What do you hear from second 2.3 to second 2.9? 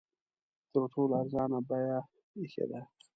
ایښې ده.